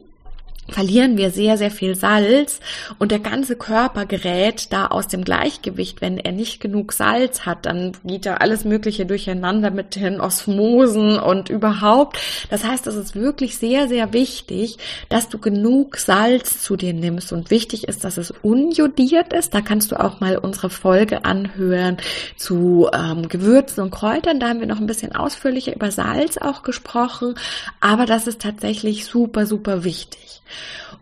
verlieren 0.70 1.16
wir 1.16 1.30
sehr, 1.30 1.56
sehr 1.56 1.70
viel 1.70 1.94
Salz 1.94 2.60
und 2.98 3.10
der 3.10 3.18
ganze 3.18 3.56
Körper 3.56 4.06
gerät 4.06 4.72
da 4.72 4.86
aus 4.86 5.08
dem 5.08 5.24
Gleichgewicht. 5.24 6.00
Wenn 6.00 6.18
er 6.18 6.32
nicht 6.32 6.60
genug 6.60 6.92
Salz 6.92 7.46
hat, 7.46 7.66
dann 7.66 7.92
geht 8.04 8.26
da 8.26 8.34
alles 8.34 8.64
Mögliche 8.64 9.06
durcheinander 9.06 9.70
mit 9.70 9.96
den 9.96 10.20
Osmosen 10.20 11.18
und 11.18 11.50
überhaupt. 11.50 12.18
Das 12.50 12.64
heißt, 12.64 12.86
es 12.86 12.96
ist 12.96 13.14
wirklich 13.14 13.58
sehr, 13.58 13.88
sehr 13.88 14.12
wichtig, 14.12 14.78
dass 15.08 15.28
du 15.28 15.38
genug 15.38 15.96
Salz 15.96 16.62
zu 16.62 16.76
dir 16.76 16.92
nimmst 16.92 17.32
und 17.32 17.50
wichtig 17.50 17.88
ist, 17.88 18.04
dass 18.04 18.16
es 18.16 18.30
unjodiert 18.30 19.32
ist. 19.32 19.54
Da 19.54 19.60
kannst 19.60 19.92
du 19.92 20.00
auch 20.00 20.20
mal 20.20 20.38
unsere 20.38 20.70
Folge 20.70 21.24
anhören 21.24 21.96
zu 22.36 22.88
ähm, 22.92 23.28
Gewürzen 23.28 23.82
und 23.82 23.90
Kräutern. 23.90 24.40
Da 24.40 24.48
haben 24.48 24.60
wir 24.60 24.66
noch 24.66 24.80
ein 24.80 24.86
bisschen 24.86 25.14
ausführlicher 25.14 25.74
über 25.74 25.90
Salz 25.90 26.38
auch 26.38 26.62
gesprochen, 26.62 27.34
aber 27.80 28.06
das 28.06 28.26
ist 28.26 28.40
tatsächlich 28.40 29.06
super, 29.06 29.46
super 29.46 29.84
wichtig. 29.84 30.42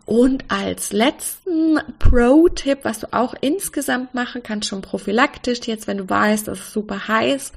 Und 0.05 0.45
als 0.47 0.91
letzten 0.91 1.79
Pro-Tipp, 1.99 2.79
was 2.83 2.99
du 2.99 3.13
auch 3.13 3.35
insgesamt 3.41 4.13
machen 4.13 4.41
kannst, 4.43 4.69
schon 4.69 4.81
prophylaktisch, 4.81 5.59
jetzt 5.67 5.87
wenn 5.87 5.97
du 5.97 6.09
weißt, 6.09 6.47
es 6.47 6.59
ist 6.59 6.73
super 6.73 7.07
heiß, 7.07 7.51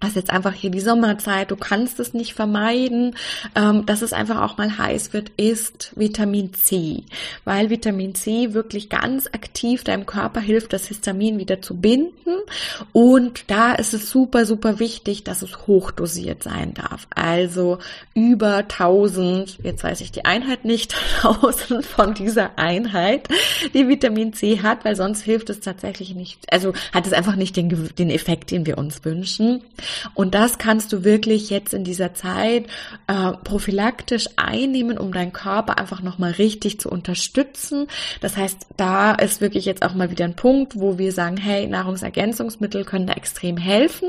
das 0.00 0.10
ist 0.10 0.16
jetzt 0.16 0.30
einfach 0.30 0.52
hier 0.52 0.70
die 0.70 0.80
Sommerzeit, 0.80 1.50
du 1.50 1.56
kannst 1.56 1.98
es 2.00 2.12
nicht 2.12 2.34
vermeiden, 2.34 3.16
ähm, 3.54 3.86
dass 3.86 4.02
es 4.02 4.12
einfach 4.12 4.42
auch 4.42 4.58
mal 4.58 4.76
heiß 4.76 5.14
wird, 5.14 5.30
ist 5.38 5.92
Vitamin 5.96 6.52
C, 6.52 7.04
weil 7.44 7.70
Vitamin 7.70 8.14
C 8.14 8.52
wirklich 8.52 8.90
ganz 8.90 9.26
aktiv 9.26 9.84
deinem 9.84 10.04
Körper 10.04 10.40
hilft, 10.40 10.74
das 10.74 10.88
Histamin 10.88 11.38
wieder 11.38 11.62
zu 11.62 11.76
binden. 11.80 12.12
Und 12.92 13.44
da 13.50 13.72
ist 13.72 13.94
es 13.94 14.10
super, 14.10 14.44
super 14.44 14.78
wichtig, 14.78 15.24
dass 15.24 15.40
es 15.40 15.66
hochdosiert 15.66 16.42
sein 16.42 16.74
darf, 16.74 17.06
also 17.14 17.78
über 18.14 18.56
1000, 18.56 19.58
jetzt 19.62 19.82
weiß 19.82 20.02
ich 20.02 20.12
die 20.12 20.26
Einheit 20.26 20.64
nicht, 20.66 20.94
1000 21.22 21.86
von 21.86 22.12
dieser 22.12 22.58
Einheit, 22.58 23.28
die 23.72 23.88
Vitamin 23.88 24.34
C 24.34 24.60
hat, 24.60 24.84
weil 24.84 24.94
sonst 24.94 25.22
hilft 25.22 25.48
es 25.48 25.60
tatsächlich 25.60 26.14
nicht, 26.14 26.52
also 26.52 26.74
hat 26.92 27.06
es 27.06 27.14
einfach 27.14 27.36
nicht 27.36 27.56
den, 27.56 27.90
den 27.98 28.10
Effekt, 28.10 28.50
den 28.50 28.66
wir 28.66 28.76
uns 28.76 29.02
wünschen. 29.04 29.62
Und 30.14 30.34
das 30.34 30.58
kannst 30.58 30.92
du 30.92 31.04
wirklich 31.04 31.50
jetzt 31.50 31.74
in 31.74 31.84
dieser 31.84 32.14
Zeit 32.14 32.66
äh, 33.06 33.32
prophylaktisch 33.44 34.28
einnehmen, 34.36 34.98
um 34.98 35.12
deinen 35.12 35.32
Körper 35.32 35.78
einfach 35.78 36.02
nochmal 36.02 36.32
richtig 36.32 36.80
zu 36.80 36.90
unterstützen. 36.90 37.86
Das 38.20 38.36
heißt, 38.36 38.66
da 38.76 39.12
ist 39.12 39.40
wirklich 39.40 39.64
jetzt 39.64 39.82
auch 39.82 39.94
mal 39.94 40.10
wieder 40.10 40.24
ein 40.24 40.36
Punkt, 40.36 40.78
wo 40.78 40.98
wir 40.98 41.12
sagen, 41.12 41.36
hey, 41.36 41.66
Nahrungsergänzungsmittel 41.66 42.84
können 42.84 43.06
da 43.06 43.14
extrem 43.14 43.56
helfen. 43.56 44.08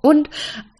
Und 0.00 0.28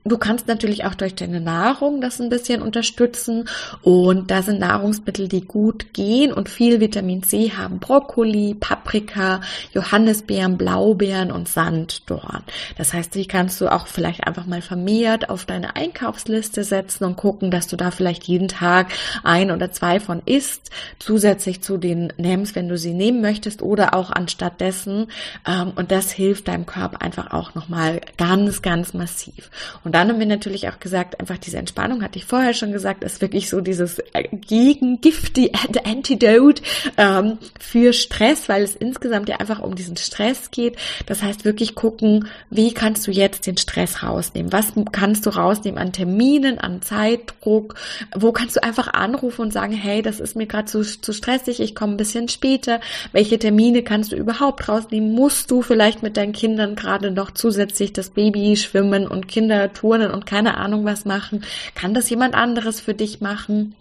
Du 0.05 0.19
kannst 0.19 0.49
natürlich 0.49 0.85
auch 0.85 0.97
durch 0.97 1.15
deine 1.15 1.41
Nahrung 1.41 2.01
das 2.01 2.21
ein 2.21 2.29
bisschen 2.29 2.61
unterstützen 2.61 3.49
und 3.83 4.33
da 4.33 4.43
sind 4.43 4.59
Nahrungsmittel, 4.59 5.29
die 5.29 5.43
gut 5.43 5.95
gehen 5.95 6.33
und 6.33 6.49
viel 6.49 6.81
Vitamin 6.81 7.23
C 7.23 7.53
haben. 7.53 7.79
Brokkoli, 7.79 8.57
Paprika, 8.59 9.41
Johannisbeeren, 9.73 10.59
Blaubeeren 10.59 11.31
und 11.31 11.49
Sanddorn. 11.49 12.43
Das 12.77 12.93
heißt, 12.93 13.15
die 13.15 13.27
kannst 13.27 13.61
du 13.61 13.69
auch 13.69 13.87
vielleicht 13.87 14.27
einfach 14.27 14.45
mal 14.45 14.61
vermehrt 14.61 15.31
auf 15.31 15.45
deine 15.45 15.77
Einkaufsliste 15.77 16.65
setzen 16.65 17.05
und 17.05 17.17
gucken, 17.17 17.53
dass 17.53 17.69
du 17.69 17.77
da 17.77 17.93
vielleicht 17.93 18.25
jeden 18.25 18.49
Tag 18.49 18.89
ein 19.23 19.53
oder 19.53 19.71
zwei 19.71 20.01
von 20.01 20.21
isst, 20.27 20.71
zusätzlich 20.99 21.63
zu 21.63 21.77
den 21.77 22.13
nimmst, 22.17 22.57
wenn 22.57 22.69
du 22.69 22.77
sie 22.77 22.93
nehmen 22.93 23.21
möchtest 23.21 23.63
oder 23.63 23.95
auch 23.95 24.11
anstatt 24.11 24.61
dessen. 24.61 25.07
Ähm, 25.47 25.73
und 25.77 25.93
das 25.93 26.11
hilft 26.11 26.49
deinem 26.49 26.67
Körper 26.67 27.03
einfach 27.03 27.31
auch 27.33 27.55
nochmal 27.55 28.01
ganz, 28.17 28.63
ganz 28.63 28.95
massiv. 28.95 29.51
Und 29.85 29.92
Und 29.93 29.97
dann 29.97 30.09
haben 30.09 30.21
wir 30.21 30.27
natürlich 30.27 30.71
auch 30.71 30.81
gesagt, 30.81 31.21
einfach 31.21 31.37
diese 31.37 31.59
Entspannung, 31.59 32.03
hatte 32.03 32.19
ich 32.19 32.25
vorher 32.25 32.55
schon 32.55 32.73
gesagt, 32.73 33.05
ist 33.05 33.21
wirklich 33.21 33.51
so 33.51 33.61
dieses 33.61 33.99
äh, 34.15 34.27
Gegengift, 34.33 35.37
die 35.37 35.53
Antidote 35.85 36.63
ähm, 36.97 37.37
für 37.61 37.93
Stress, 37.93 38.49
weil 38.49 38.63
es 38.63 38.75
insgesamt 38.75 39.29
ja 39.29 39.37
einfach 39.37 39.61
um 39.61 39.75
diesen 39.75 39.99
Stress 39.99 40.51
geht. 40.51 40.77
Das 41.05 41.23
heißt, 41.23 41.45
wirklich 41.45 41.75
gucken, 41.75 42.27
wie 42.49 42.73
kannst 42.73 43.07
du 43.07 43.11
jetzt 43.11 43.47
den 43.47 43.59
Stress 43.59 44.03
rausnehmen? 44.03 44.51
Was 44.51 44.73
kannst 44.93 45.27
du 45.27 45.31
rausnehmen 45.31 45.79
an 45.79 45.93
Terminen, 45.93 46.59
an 46.59 46.81
Zeitdruck? 46.81 47.75
Wo 48.17 48.33
kannst 48.33 48.57
du 48.57 48.63
einfach 48.63 48.95
anrufen 48.95 49.43
und 49.43 49.53
sagen, 49.53 49.75
hey, 49.75 50.01
das 50.01 50.21
ist 50.21 50.37
mir 50.37 50.47
gerade 50.47 50.65
zu, 50.65 50.85
zu 50.85 51.13
stressig, 51.13 51.61
ich 51.61 51.75
komme 51.75 51.93
ein 51.93 51.99
bisschen 51.99 52.31
später. 52.31 52.81
Welche 53.13 53.39
Termine 53.39 53.83
kannst 53.83 54.13
du 54.13 54.17
überhaupt 54.17 54.71
rausnehmen? 54.71 55.13
Musst 55.13 55.51
du 55.51 55.61
vielleicht 55.61 56.03
mit 56.03 56.17
deinen 56.17 56.33
Kindern 56.33 56.77
gerade 56.77 57.11
noch 57.11 57.33
zusätzlich 57.33 57.93
das 57.93 58.09
Baby 58.09 58.57
schwimmen 58.57 59.07
und 59.07 59.29
Kinder 59.29 59.75
turnen 59.83 60.13
und 60.13 60.27
keine 60.27 60.57
Ahnung 60.57 60.85
was 60.85 61.05
machen? 61.05 61.45
Kann 61.75 61.93
das 61.93 62.09
jemand 62.09 62.35
anderes 62.35 62.81
für 62.81 62.95
dich 62.95 63.21
machen? 63.21 63.75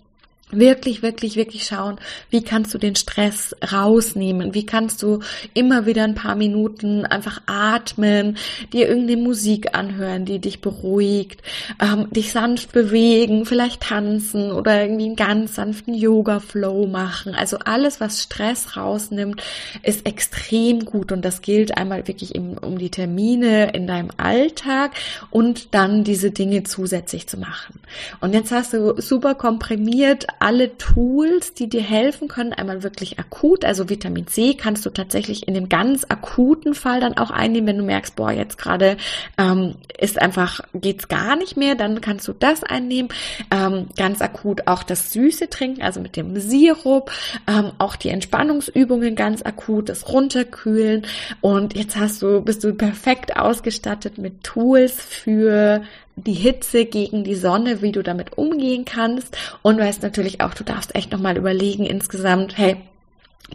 Wirklich, 0.52 1.02
wirklich, 1.02 1.36
wirklich 1.36 1.66
schauen, 1.66 1.98
wie 2.30 2.44
kannst 2.44 2.74
du 2.74 2.78
den 2.78 2.96
Stress 2.96 3.56
rausnehmen? 3.72 4.54
Wie 4.54 4.66
kannst 4.66 5.02
du 5.04 5.20
immer 5.54 5.86
wieder 5.86 6.04
ein 6.04 6.16
paar 6.16 6.36
Minuten 6.36 7.06
einfach 7.06 7.42
atmen, 7.46 8.38
dir 8.74 8.88
irgendeine 8.88 9.22
Musik 9.22 9.76
anhören, 9.76 10.26
die 10.26 10.40
dich 10.40 10.62
beruhigt, 10.62 11.42
ähm, 11.82 12.08
dich 12.12 12.32
sanft 12.32 12.72
bewegen, 12.72 13.46
vielleicht 13.46 13.82
tanzen 13.82 14.52
oder 14.52 14.82
irgendwie 14.82 15.06
einen 15.06 15.16
ganz 15.16 15.56
sanften 15.56 15.94
Yoga-Flow 15.94 16.88
machen. 16.88 17.36
Also 17.36 17.58
alles, 17.60 18.00
was 18.00 18.24
Stress 18.24 18.76
rausnimmt, 18.76 19.42
ist 19.84 20.06
extrem 20.06 20.86
gut 20.86 21.12
und 21.12 21.24
das 21.24 21.42
gilt 21.42 21.78
einmal 21.78 22.08
wirklich 22.08 22.36
eben 22.36 22.58
um 22.58 22.78
die 22.78 22.92
Termine 22.92 23.72
in 23.74 23.88
deinem 23.88 24.10
Alltag 24.18 24.92
und 25.30 25.74
dann 25.74 26.04
diese 26.04 26.32
Dinge 26.32 26.64
zusätzlich 26.64 27.28
zu 27.28 27.38
machen. 27.38 27.80
Und 28.20 28.34
jetzt 28.34 28.52
hast 28.52 28.74
du 28.74 29.00
super 29.02 29.36
komprimiert 29.36 30.28
alle 30.42 30.78
Tools, 30.78 31.54
die 31.54 31.70
dir 31.70 31.82
helfen 31.82 32.28
können, 32.28 32.54
einmal 32.54 32.84
wirklich 32.84 33.20
akut, 33.20 33.64
also 33.64 33.90
Vitamin 33.90 34.28
C 34.28 34.56
kannst 34.56 34.86
du 34.86 34.90
tatsächlich 34.90 35.48
in 35.48 35.54
dem 35.54 35.70
ganz 35.70 36.06
akuten 36.10 36.74
Fall 36.74 37.00
dann 37.00 37.18
auch 37.18 37.30
einnehmen, 37.30 37.68
wenn 37.68 37.78
du 37.78 37.84
merkst, 37.84 38.16
boah, 38.16 38.32
jetzt 38.32 38.58
gerade 38.58 38.98
ähm, 39.38 39.76
ist 40.00 40.20
einfach, 40.20 40.62
geht's 40.74 41.08
gar 41.08 41.36
nicht 41.36 41.58
mehr, 41.58 41.76
dann 41.76 42.02
kannst 42.02 42.28
du 42.28 42.34
das 42.34 42.64
einnehmen. 42.64 43.10
Ähm, 43.52 43.88
ganz 43.96 44.22
akut 44.22 44.68
auch 44.68 44.84
das 44.84 45.14
Süße 45.14 45.50
trinken, 45.50 45.84
also 45.84 46.02
mit 46.02 46.16
dem 46.16 46.40
Sirup, 46.40 47.12
ähm, 47.48 47.72
auch 47.78 47.96
die 47.96 48.10
Entspannungsübungen 48.10 49.16
ganz 49.16 49.44
akut, 49.44 49.90
das 49.90 50.10
Runterkühlen 50.10 51.06
und 51.42 51.76
jetzt 51.76 51.96
hast 51.96 52.22
du, 52.22 52.42
bist 52.42 52.64
du 52.64 52.74
perfekt 52.74 53.38
ausgestattet 53.38 54.18
mit 54.18 54.44
Tools 54.44 55.00
für 55.00 55.84
die 56.16 56.34
Hitze 56.34 56.86
gegen 56.86 57.24
die 57.24 57.36
Sonne, 57.36 57.82
wie 57.82 57.92
du 57.92 58.04
damit 58.04 58.38
umgehen 58.38 58.86
kannst. 58.86 59.38
Und 59.62 59.80
weißt 59.80 60.04
natürlich 60.04 60.42
auch, 60.42 60.54
du 60.54 60.64
darfst 60.64 60.96
echt 60.96 61.12
nochmal 61.12 61.38
überlegen 61.38 61.86
insgesamt, 61.86 62.58
hey, 62.58 62.78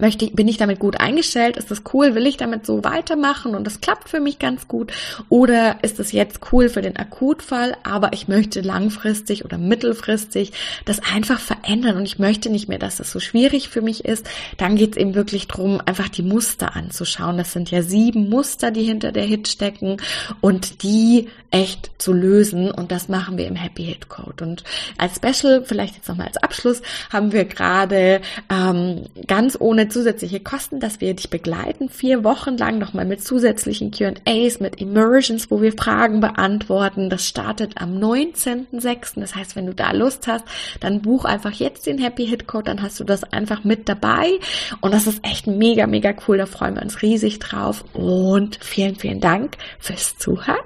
möchte 0.00 0.26
bin 0.29 0.49
ich 0.49 0.57
damit 0.57 0.79
gut 0.79 1.00
eingestellt? 1.00 1.57
Ist 1.57 1.71
das 1.71 1.83
cool? 1.93 2.15
Will 2.15 2.26
ich 2.26 2.37
damit 2.37 2.67
so 2.67 2.85
weitermachen 2.85 3.55
und 3.55 3.65
das 3.65 3.81
klappt 3.81 4.09
für 4.09 4.21
mich 4.21 4.38
ganz 4.38 4.69
gut? 4.69 4.93
Oder 5.29 5.79
ist 5.83 5.99
es 6.00 6.12
jetzt 6.12 6.41
cool 6.53 6.69
für 6.69 6.83
den 6.83 6.97
Akutfall, 6.97 7.76
aber 7.83 8.12
ich 8.12 8.29
möchte 8.29 8.61
langfristig 8.61 9.45
oder 9.45 9.59
mittelfristig 9.59 10.53
das 10.85 11.00
einfach 11.00 11.41
verändern 11.41 11.97
und 11.97 12.05
ich 12.05 12.19
möchte 12.19 12.50
nicht 12.50 12.69
mehr, 12.69 12.79
dass 12.79 12.97
das 12.97 13.11
so 13.11 13.21
schwierig 13.21 13.69
für 13.69 13.83
mich 13.83 14.05
ist? 14.05 14.26
Dann 14.57 14.76
geht 14.76 14.93
es 14.93 14.97
eben 14.97 15.15
wirklich 15.15 15.49
darum, 15.49 15.81
einfach 15.85 16.09
die 16.09 16.23
Muster 16.23 16.76
anzuschauen. 16.76 17.38
Das 17.38 17.53
sind 17.53 17.71
ja 17.71 17.83
sieben 17.83 18.29
Muster, 18.29 18.71
die 18.71 18.85
hinter 18.85 19.12
der 19.12 19.25
Hit 19.25 19.49
stecken 19.49 19.97
und 20.41 20.83
die 20.83 21.29
echt 21.50 21.91
zu 21.99 22.12
lösen 22.12 22.71
und 22.71 22.93
das 22.93 23.09
machen 23.09 23.38
wir 23.38 23.47
im 23.47 23.57
Happy 23.57 23.85
Hit 23.85 24.09
Code. 24.09 24.45
Und 24.45 24.65
als 24.99 25.17
Special, 25.17 25.65
vielleicht 25.65 25.97
jetzt 25.97 26.09
nochmal 26.09 26.26
als 26.26 26.37
Abschluss, 26.37 26.83
haben 27.11 27.33
wir 27.33 27.45
gerade 27.45 28.21
ähm, 28.50 29.07
ganz 29.26 29.57
ohne 29.59 29.86
zusätzliche 29.88 30.40
Kosten, 30.40 30.81
dass 30.81 31.00
wir 31.00 31.14
dich 31.14 31.31
begleiten, 31.31 31.88
vier 31.88 32.25
Wochen 32.25 32.57
lang 32.57 32.78
nochmal 32.78 33.05
mit 33.05 33.23
zusätzlichen 33.23 33.90
Q&As, 33.90 34.61
mit 34.61 34.81
Immersions, 34.81 35.50
wo 35.50 35.61
wir 35.61 35.73
Fragen 35.73 36.21
beantworten. 36.21 37.11
Das 37.11 37.26
startet 37.26 37.81
am 37.81 37.97
19.06. 37.99 39.21
Das 39.21 39.35
heißt, 39.35 39.57
wenn 39.57 39.66
du 39.66 39.75
da 39.75 39.93
Lust 39.93 40.26
hast, 40.26 40.45
dann 40.81 41.02
buch 41.02 41.25
einfach 41.25 41.52
jetzt 41.52 41.87
den 41.87 41.99
Happy 41.99 42.26
Hit 42.26 42.47
Code, 42.47 42.64
dann 42.64 42.83
hast 42.83 43.00
du 43.00 43.05
das 43.05 43.25
einfach 43.25 43.64
mit 43.64 43.88
dabei. 43.88 44.38
Und 44.81 44.93
das 44.93 45.07
ist 45.07 45.25
echt 45.25 45.47
mega, 45.47 45.87
mega 45.87 46.14
cool. 46.26 46.38
Da 46.38 46.47
freuen 46.47 46.76
wir 46.76 46.83
uns 46.83 47.02
riesig 47.02 47.38
drauf. 47.38 47.85
Und 47.93 48.59
vielen, 48.62 48.97
vielen 48.97 49.21
Dank 49.21 49.57
fürs 49.78 50.19
Zuhören. 50.19 50.57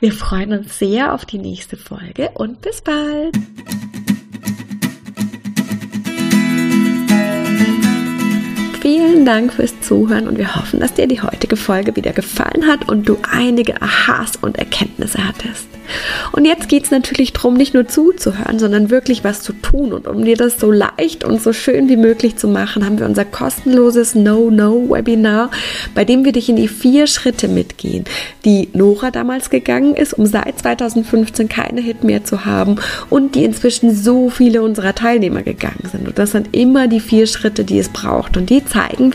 Wir 0.00 0.12
freuen 0.12 0.52
uns 0.52 0.78
sehr 0.78 1.14
auf 1.14 1.24
die 1.24 1.38
nächste 1.38 1.76
Folge 1.76 2.30
und 2.34 2.60
bis 2.60 2.80
bald. 2.80 3.36
Dank 9.28 9.52
fürs 9.52 9.78
Zuhören 9.82 10.26
und 10.26 10.38
wir 10.38 10.56
hoffen, 10.56 10.80
dass 10.80 10.94
dir 10.94 11.06
die 11.06 11.20
heutige 11.20 11.56
Folge 11.56 11.94
wieder 11.96 12.14
gefallen 12.14 12.66
hat 12.66 12.88
und 12.88 13.06
du 13.06 13.18
einige 13.30 13.82
Aha's 13.82 14.36
und 14.40 14.56
Erkenntnisse 14.56 15.18
hattest. 15.22 15.68
Und 16.32 16.44
jetzt 16.44 16.68
geht 16.68 16.84
es 16.84 16.90
natürlich 16.90 17.32
darum, 17.32 17.54
nicht 17.54 17.74
nur 17.74 17.88
zuzuhören, 17.88 18.58
sondern 18.58 18.90
wirklich 18.90 19.24
was 19.24 19.42
zu 19.42 19.52
tun. 19.52 19.92
Und 19.92 20.06
um 20.06 20.24
dir 20.24 20.36
das 20.36 20.60
so 20.60 20.70
leicht 20.70 21.24
und 21.24 21.42
so 21.42 21.52
schön 21.52 21.88
wie 21.88 21.96
möglich 21.96 22.36
zu 22.36 22.48
machen, 22.48 22.84
haben 22.84 22.98
wir 22.98 23.06
unser 23.06 23.24
kostenloses 23.24 24.14
No-No-Webinar, 24.14 25.50
bei 25.94 26.04
dem 26.04 26.24
wir 26.24 26.32
dich 26.32 26.48
in 26.48 26.56
die 26.56 26.68
vier 26.68 27.06
Schritte 27.06 27.48
mitgehen, 27.48 28.04
die 28.44 28.68
Nora 28.72 29.10
damals 29.10 29.50
gegangen 29.50 29.94
ist, 29.94 30.14
um 30.14 30.26
seit 30.26 30.58
2015 30.58 31.48
keine 31.48 31.80
Hit 31.80 32.04
mehr 32.04 32.24
zu 32.24 32.44
haben 32.44 32.76
und 33.10 33.34
die 33.34 33.44
inzwischen 33.44 33.94
so 33.94 34.30
viele 34.30 34.62
unserer 34.62 34.94
Teilnehmer 34.94 35.42
gegangen 35.42 35.88
sind. 35.90 36.06
Und 36.06 36.18
das 36.18 36.32
sind 36.32 36.54
immer 36.54 36.88
die 36.88 37.00
vier 37.00 37.26
Schritte, 37.26 37.64
die 37.64 37.78
es 37.78 37.88
braucht. 37.88 38.36
Und 38.36 38.50
die 38.50 38.64
zeigen 38.64 39.14